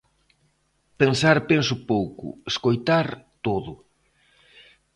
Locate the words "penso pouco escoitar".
1.49-3.07